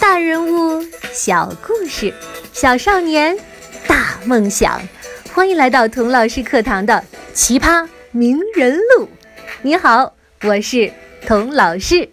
[0.00, 2.14] 大人物，小故事，
[2.54, 3.36] 小少年，
[3.86, 4.80] 大梦想。
[5.34, 9.06] 欢迎来到童老师课堂的奇葩名人录。
[9.60, 10.90] 你好，我是
[11.26, 12.08] 童老师。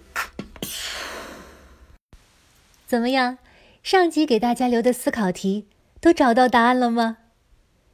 [2.86, 3.37] 怎么样？
[3.81, 5.67] 上集给大家留的思考题
[6.01, 7.17] 都找到答案了吗？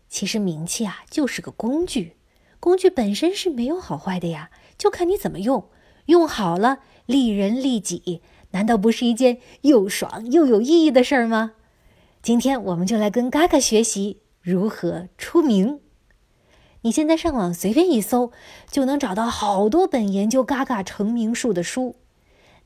[0.10, 2.18] 其实名气啊，就是个工具，
[2.60, 5.70] 工具本身是没有好坏的呀，就看你怎么用。
[6.07, 8.21] 用好了，利人利己，
[8.54, 11.54] 难道不是一件又爽又有意义的事儿吗？
[12.21, 15.82] 今天我们就来跟嘎嘎学习如何出名。
[16.82, 18.32] 你现在上网随便一搜，
[18.70, 21.96] 就能找到好多本研究嘎嘎成名术的书。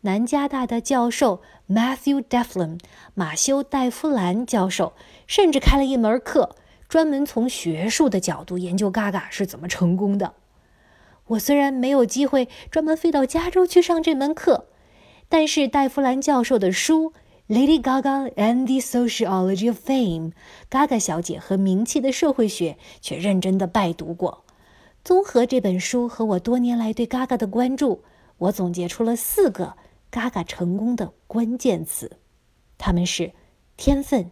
[0.02, 2.80] 南加大的教授 Matthew Deflin
[3.14, 4.94] 马修·戴夫兰教授
[5.26, 6.56] 甚至开了一门课，
[6.88, 10.34] 专门从学术的角度研究嘎嘎是怎么成功的。
[11.28, 14.68] 我虽然没有机会专门飞到加州去上这门课，
[15.30, 17.12] 但是戴夫兰教授的书
[17.48, 20.32] 《Lady Gaga and the Sociology of Fame》
[20.70, 24.44] ，Gaga 小姐和名气的社会学，却认真的拜读过。
[25.04, 28.04] 综合这本书和我多年来对 Gaga 的关注，
[28.38, 29.76] 我总结出了四个
[30.12, 32.18] Gaga 成功的关键词，
[32.78, 33.34] 他们是
[33.76, 34.32] 天分、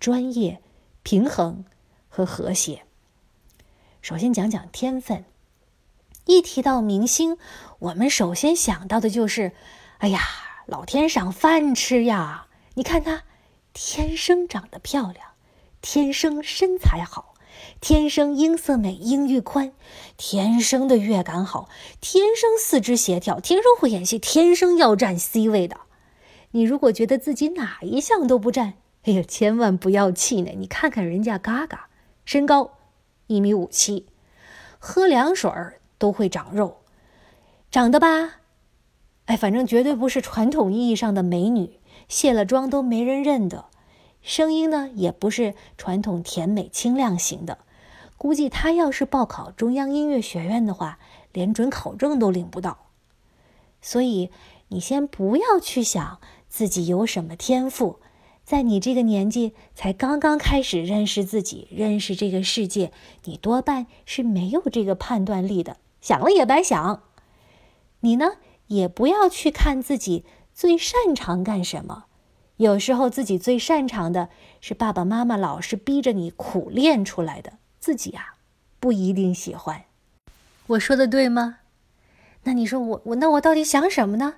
[0.00, 0.60] 专业、
[1.02, 1.64] 平衡
[2.08, 2.82] 和和谐。
[4.00, 5.24] 首先讲讲天分。
[6.24, 7.36] 一提到明星，
[7.78, 9.52] 我们首先想到的就是，
[9.98, 10.20] 哎呀，
[10.66, 12.46] 老天赏饭吃呀！
[12.74, 13.22] 你看她，
[13.72, 15.28] 天生长得漂亮，
[15.80, 17.34] 天生身材好，
[17.80, 19.72] 天生音色美、音域宽，
[20.16, 21.68] 天生的乐感好，
[22.00, 25.80] 天生四肢协调，天生会演戏，天生要占 C 位的。
[26.50, 28.74] 你如果觉得自己哪一项都不占，
[29.04, 30.54] 哎呀，千万不要气馁。
[30.56, 31.88] 你看看人家嘎嘎，
[32.24, 32.72] 身高
[33.26, 34.06] 一米五七，
[34.78, 35.80] 喝凉水儿。
[35.98, 36.82] 都会长肉，
[37.70, 38.40] 长得吧，
[39.26, 43.66] 哎，反正绝对不是传统意义上的美女，卸了妆都没人认得。
[44.22, 47.58] 声音呢，也不是传统甜美清亮型的。
[48.16, 50.98] 估计她要是报考中央音乐学院的话，
[51.32, 52.86] 连准考证都领不到。
[53.82, 54.30] 所以，
[54.68, 56.18] 你先不要去想
[56.48, 58.00] 自己有什么天赋。
[58.44, 62.92] 在你这个年纪，才刚刚开始认识自己、认识这个世界，
[63.24, 65.76] 你多半是没有这个判断力的。
[66.00, 67.02] 想了也白想，
[68.00, 68.34] 你呢
[68.68, 72.04] 也不要去看自己最擅长干什么。
[72.56, 78.36] 有时候自己最擅长的是爸爸妈妈老是逼着你苦练出来的，自己啊
[78.80, 79.84] 不一定喜欢。
[80.68, 81.58] 我说的对吗？
[82.44, 84.36] 那你说我我那我到底想什么呢？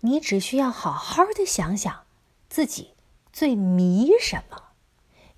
[0.00, 2.04] 你只需要好好的想想
[2.48, 2.92] 自己
[3.32, 4.62] 最迷什么。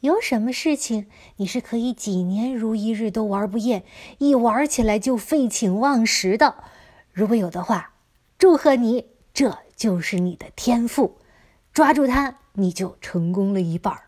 [0.01, 1.07] 有什么事情
[1.37, 3.85] 你是可以几年如一日都玩不厌，
[4.19, 6.63] 一玩起来就废寝忘食的？
[7.13, 7.94] 如果有的话，
[8.45, 11.17] 祝贺你，这就是你的天赋，
[11.73, 14.03] 抓住它，你就成功了一半儿。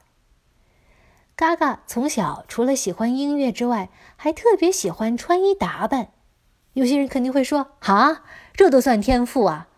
[1.34, 6.08] 嘎嘎从小除了喜欢音乐之外，还特别喜欢穿衣打扮。
[6.74, 9.68] 有些人肯定会说：“啊，这都算天赋啊？”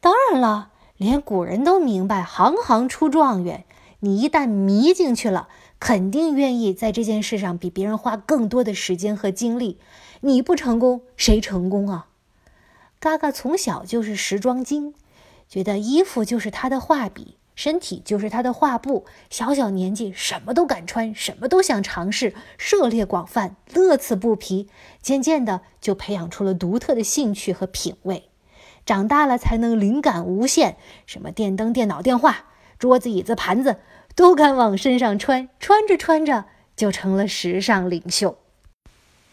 [0.00, 3.66] 当然了，连古人都明白，行行出状元。
[4.00, 5.48] 你一旦迷进去了，
[5.78, 9.78] 肯定愿意在这件事上比别人花更多的时间和精力。
[10.22, 12.06] 你不成功，谁成功啊？
[13.02, 14.94] 嘎嘎从小就是时装精，
[15.48, 19.06] 觉得衣服就是他的画笔，身体就是他的画布。
[19.28, 24.68] 小小年纪什么都敢穿，什么都想尝试，涉猎广泛，乐此不疲。
[25.00, 28.28] 渐渐的就培养出了独特的兴趣和品味。
[28.86, 32.44] 长大了才能灵感无限，什么电灯、电脑、电话。
[32.78, 33.80] 桌子、椅子、盘子
[34.14, 36.44] 都敢往身上穿，穿着穿着
[36.76, 38.38] 就成了时尚领袖。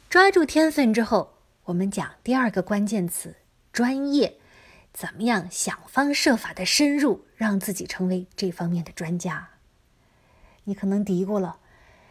[0.09, 1.33] 抓住天分之后，
[1.65, 3.35] 我们讲第二个关键词：
[3.79, 4.35] 专业。
[4.91, 9.51] 怎么样想方设法的深入，让自己成为这方面的专家？
[10.65, 11.59] 你可能嘀咕了：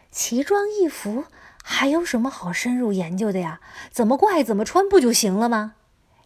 [0.09, 1.25] 奇装异服
[1.61, 3.61] 还有什么好深入研究的呀？
[3.91, 5.75] 怎么怪怎么穿不就行了吗？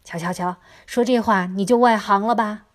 [0.06, 0.56] 瞧瞧瞧，
[0.86, 2.68] 说这话你就外行了吧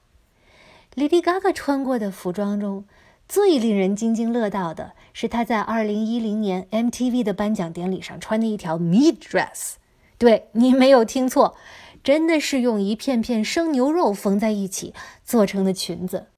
[0.94, 2.84] ？Lady Gaga 穿过的服装中，
[3.26, 9.76] 最令人津津乐道的是她在2010年 MTV 的颁奖典礼上穿的一条 Meat Dress。
[10.18, 11.56] 对你没有听错，
[12.02, 16.28] 真的是用一片片生牛肉缝在一起做成的裙子。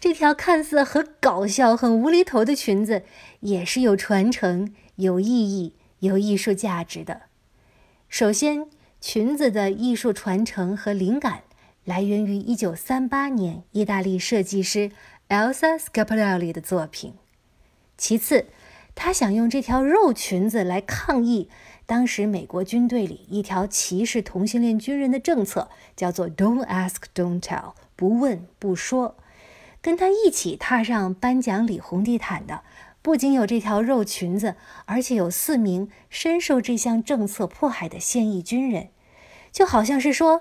[0.00, 3.04] 这条看似很搞笑、很无厘头的裙子，
[3.40, 7.22] 也是有传承、有意义、有艺术价值的。
[8.08, 8.66] 首先，
[9.00, 11.44] 裙子的艺术传承和灵感。
[11.84, 14.90] 来源于1938年意大利设计师
[15.28, 17.12] Elsa Scapellari 的作品。
[17.98, 18.46] 其次，
[18.94, 21.50] 他想用这条肉裙子来抗议
[21.86, 29.16] 当时美国军队里一条歧视同性恋军人的政策，叫做 “Don't ask, don't tell”，不问不说。
[29.82, 32.62] 跟他一起踏上颁奖礼红地毯的，
[33.02, 38.88] 不仅有这条肉裙子，而且有四名深受这项政策迫害的现役军人，
[39.52, 40.40] 就好像是说，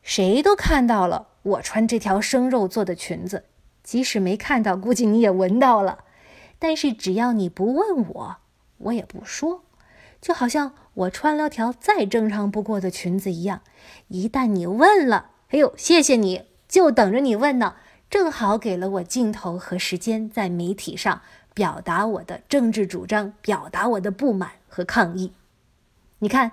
[0.00, 3.44] 谁都看到了我穿这条生肉做的裙子，
[3.82, 6.04] 即使没看到，估计你也闻到了。
[6.58, 8.36] 但是只要你不问我，
[8.78, 9.64] 我也不说。
[10.20, 13.62] 就好像我穿了条再正常不过的裙子一样，
[14.08, 17.76] 一旦你问了，哎呦，谢谢你，就等着你问呢，
[18.10, 21.22] 正好给了我镜头和时间，在媒体上
[21.54, 25.32] 表达我的政治主张，表达我的不满和抗议。
[26.18, 26.52] 你看，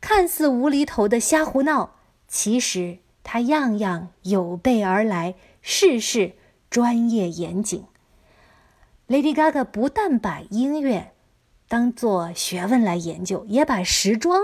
[0.00, 1.94] 看似无厘头的瞎胡闹，
[2.26, 6.32] 其实它样样有备而来，事事
[6.68, 7.84] 专业严谨。
[9.06, 11.13] Lady Gaga 不但把音乐。
[11.74, 14.40] 当做学问来研究，也把时装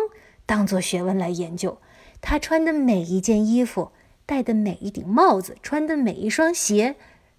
[0.47, 1.81] 当做学问来研究。
[2.21, 3.93] 他穿的每一件衣服，
[4.27, 6.97] 戴的每一顶帽子，穿的每一双鞋，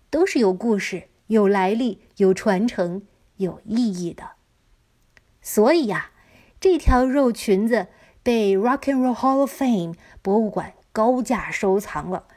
[0.09, 3.01] 都是有故事、有来历、有传承、
[3.35, 4.29] 有意义的。
[5.41, 6.11] 所以呀，
[6.61, 7.87] 这条肉裙子
[8.23, 12.27] 被 Rock and Roll Hall of Fame 博物馆高价收藏了。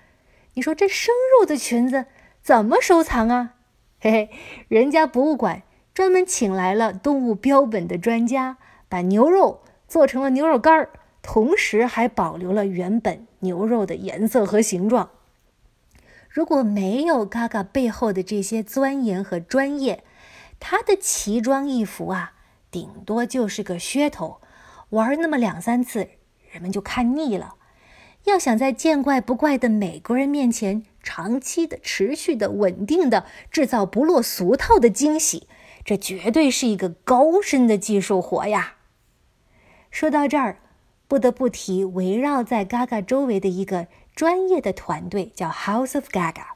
[0.54, 2.06] 你说这生肉的裙子
[2.42, 3.54] 怎么收藏啊？
[4.00, 4.30] 嘿嘿，
[4.66, 5.62] 人家博物馆。
[5.94, 8.56] 专门请来了动物标本的专家，
[8.88, 10.90] 把牛肉做成了牛肉干儿，
[11.22, 15.10] 同时还保留了原本牛肉的颜色和形状。
[16.28, 20.02] 如果没有嘎嘎背后的这些钻研和专业，
[20.58, 22.32] 他的奇装异服啊，
[22.72, 24.40] 顶多就是个噱头，
[24.90, 26.08] 玩那么两三次，
[26.50, 27.54] 人们就看腻了。
[28.24, 35.46] 要想在见怪不怪的美国人面前长期的、持续的、稳定的制造不落俗套的惊喜。
[35.84, 38.76] 这绝对是一个高深的技术活呀！
[39.90, 40.58] 说到这儿，
[41.06, 46.46] 不得不提围绕在 Gaga 周围的一个专业的团队，叫 House of Gaga。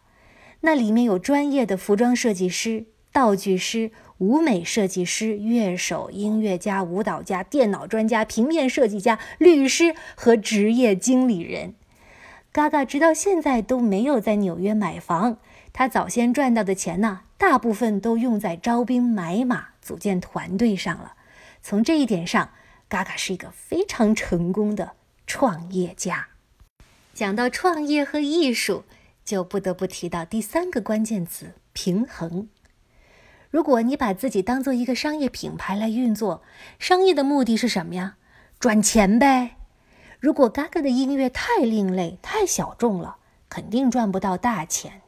[0.62, 11.74] 那里面有专业的服装设计师、道具师、舞美设计师、乐手、音乐家、舞蹈家、电脑专家、平面设计家、律师和职业经理人。
[12.58, 15.38] Gaga 直到现在都没有在纽约买房。
[15.72, 21.12] 他早先赚到的钱呢，大部分都用在招兵买马、组建团队上了。
[21.62, 22.50] 从这一点上，
[22.88, 24.94] 嘎嘎是一个非常成功的
[25.24, 26.30] 创业家。
[27.14, 28.82] 讲到创业和艺术，
[29.24, 32.48] 就不得不提到第三个关键词——平衡。
[33.50, 36.42] 如果你把自己当做一个商业品牌来运作，
[36.80, 38.16] 商业的目的是什么呀？
[38.58, 39.57] 赚钱呗。
[40.20, 43.18] 如果嘎嘎的音乐太另类、太小众了，
[43.48, 45.02] 肯定赚不到大钱。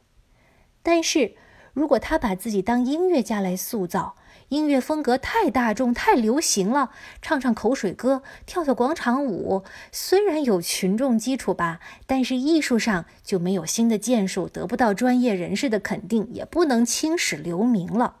[0.81, 1.35] 但是，
[1.73, 4.15] 如果他把自己当音乐家来塑造，
[4.47, 6.91] 音乐风格太大众、太流行了，
[7.21, 18.15] 唱唱口水歌、跳跳广场舞，虽然有群众基础吧，但是艺术上就没有新的建树，得不到专业人士的肯定，也不能青史留名了。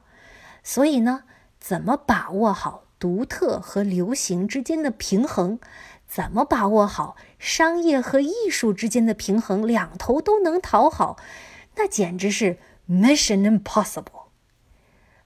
[0.63, 1.23] 所以呢，
[1.59, 5.59] 怎么把握好独特和流行之间的平衡？
[6.11, 9.65] 怎么把握好商业和艺术之间的平衡？
[9.65, 11.15] 两头都能讨好。
[11.77, 12.57] 那简直是
[12.89, 14.25] Mission Impossible。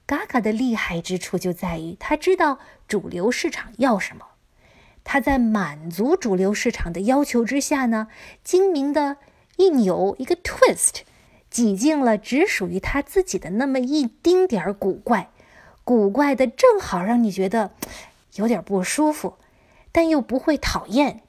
[0.05, 4.27] Gaga 的厉害之处就在于他知道主流市场要什么，
[5.03, 8.09] 他在满足主流市场的要求之下呢，
[8.43, 9.17] 精明的
[9.55, 10.97] 一扭一个 twist，
[11.49, 15.31] 挤进了只属于他自己的那么一丁点儿古怪，
[15.83, 17.71] 古怪的正好让你觉得
[18.35, 19.39] 有点不舒服，
[19.95, 21.21] 但又不会讨厌。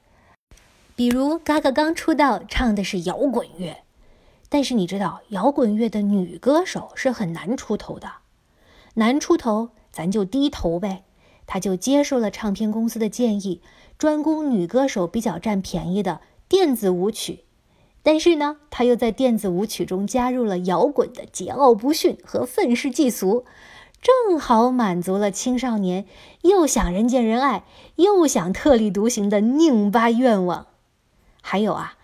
[0.93, 3.77] 比如 Gaga 刚出道唱的是摇滚乐。
[4.49, 8.15] 但是你知道，摇滚乐的女歌手是很难出头的，
[8.95, 11.05] 难出头，咱就低头呗。
[11.45, 13.61] 他就接受了唱片公司的建议，
[13.97, 16.19] 专攻女歌手比较占便宜的
[16.49, 17.45] 电子舞曲。
[18.03, 23.45] 但是呢，他又在电子舞曲中加入了摇滚的桀骜不驯和愤世嫉俗，
[24.07, 26.05] 正好满足了青少年
[26.43, 27.65] 又想人见人爱
[27.97, 30.67] 又想特立独行的拧巴愿望。
[31.41, 31.95] 还有啊。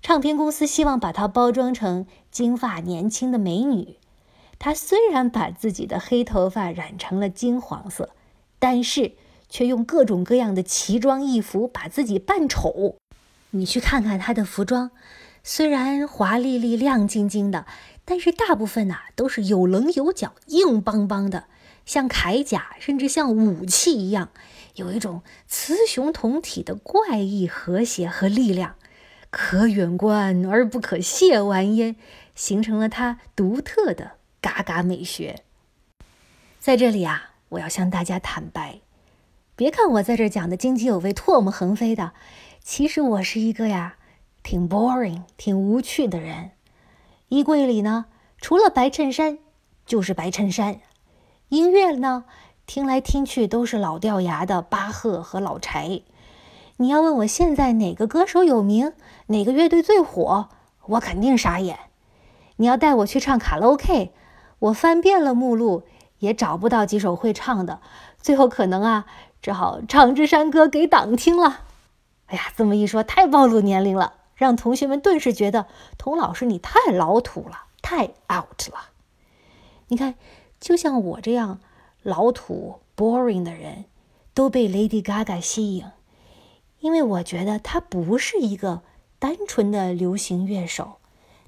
[0.00, 3.96] 唱片公司希望把她包装成金发年轻的美女。
[4.60, 8.10] 她虽然把自己的黑头发染成了金黄色，
[8.60, 9.14] 但是
[9.48, 12.94] 却用各种各样的奇装异服把自己扮丑。
[13.50, 14.92] 你去看看她的服装，
[15.42, 17.66] 虽然华丽丽、亮晶晶的，
[18.10, 21.44] 但是大部分呐都是有棱有角、硬邦邦的，
[21.84, 24.30] 像铠甲，甚至像武器一样，
[24.76, 28.76] 有一种雌雄同体的怪异和谐和力量。
[29.28, 31.96] 可远观而不可亵玩焉，
[32.34, 35.42] 形成了它独特的嘎嘎美学。
[36.58, 38.80] 在这里啊，我要向大家坦白，
[39.54, 42.14] 别看我在这讲的津津有味、唾沫横飞的，
[42.64, 43.96] 其实我是一个呀，
[44.42, 46.52] 挺 boring、挺无趣的人。
[47.28, 48.06] 衣柜里呢，
[48.40, 49.38] 除了白衬衫
[49.84, 50.80] 就是白衬衫，
[51.50, 52.24] 音乐呢
[52.66, 56.00] 听来听去都是老掉牙的巴赫和老柴。
[56.78, 58.92] 你要问我现在哪个歌手有名，
[59.26, 60.48] 哪个乐队最火，
[60.86, 61.78] 我肯定傻眼。
[62.56, 64.12] 你要带我去唱卡拉 OK，
[64.60, 65.82] 我翻遍了目录
[66.20, 67.80] 也找不到几首会唱的，
[68.18, 69.04] 最后可能啊
[69.42, 71.60] 只好唱支山歌给党听了。
[72.26, 75.66] 哎呀，这么一说太暴露年龄了，让同学们顿时觉得
[75.98, 78.90] 童老师你太老土了，太 out 了。
[79.88, 80.14] 你看，
[80.58, 81.60] 就像我这样
[82.02, 83.84] 老土 boring 的人，
[84.32, 85.84] 都被 Lady Gaga 吸引。
[86.78, 88.82] 因为我觉得她不是一个
[89.18, 90.98] 单纯的流行乐手，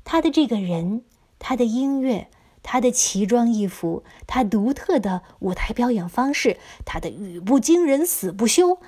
[0.02, 1.04] 她的这个人，
[1.38, 2.28] 她的音乐，
[2.62, 8.78] 他的奇装异服，他独特的舞台表演方式，他的语不惊人死不休，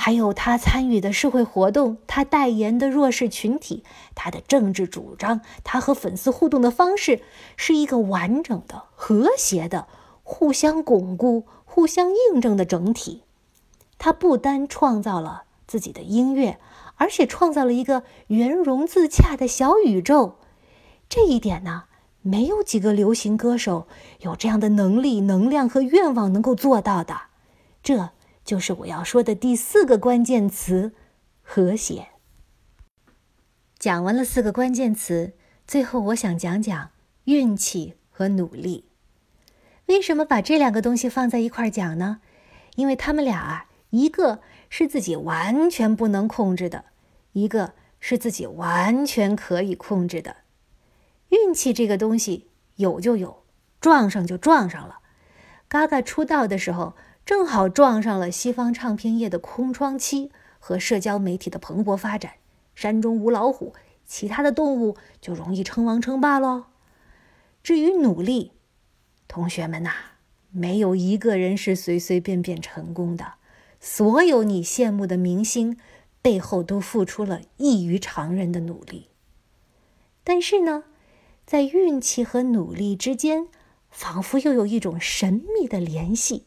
[0.00, 3.82] 还有他参与的社会活动，他代言的弱势群体，
[4.14, 7.20] 他的政治主张，他和粉丝互动的方式，
[7.56, 9.88] 是一个完整的、和谐的、
[10.22, 13.24] 互相巩固、互相印证的整体。
[13.98, 15.42] 他不单创造了。
[15.66, 16.58] 自己的音乐，
[16.94, 20.36] 而且创造了一个圆融自洽的小宇宙。
[21.10, 21.84] 这一点呢，
[22.22, 23.86] 没有几个流行歌手
[24.20, 27.22] 有这样的能力、能量和愿望能够做到的。
[27.82, 28.10] 这
[28.48, 30.94] 就是我要说的第四个关键词：
[31.42, 32.08] 和谐。
[33.78, 35.34] 讲完了四个关键词，
[35.66, 36.90] 最后我想讲讲
[37.24, 38.86] 运气和努力。
[39.84, 42.22] 为什么把这两个东西放在一块儿讲呢？
[42.76, 44.40] 因为他们俩啊，一个。
[44.70, 46.84] 是自己完全不能控制的，
[47.32, 50.36] 一个是自己完全可以控制的。
[51.30, 53.44] 运气这个东西有就有，
[53.80, 54.98] 撞上就撞上了。
[55.68, 56.94] 嘎嘎出道的时候，
[57.28, 62.36] 正好撞上了西方唱片业的空窗期和社交媒体的蓬勃发展。
[62.74, 63.74] 山中无老虎，
[64.06, 66.64] 其他的动物就容易称王称霸喽。
[67.62, 68.52] 至于努力，
[69.28, 69.90] 同学们呐，
[70.50, 73.34] 没有一个人是随随便便成功的。
[73.78, 75.76] 所有你羡慕的明星，
[76.22, 79.08] 背后都付出了异于常人的努力。
[80.24, 80.84] 但是呢，
[81.44, 83.48] 在运气和努力之间，
[83.90, 86.46] 仿佛又有一种神秘的联系。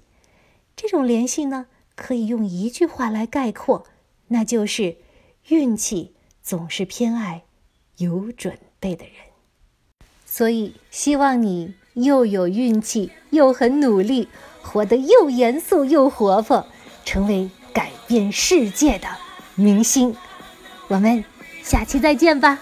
[0.82, 3.86] 这种联系呢，可以用一句话来概括，
[4.30, 4.96] 那就是
[5.50, 7.44] 运气总是偏爱
[7.98, 9.14] 有准备的人。
[10.26, 14.28] 所以，希望你又有运气，又很努力，
[14.64, 16.66] 活得又严肃又活泼。
[17.06, 19.08] 成为改变世界的
[19.54, 20.16] 明星，
[20.88, 21.24] 我们
[21.62, 22.60] 下期再见吧。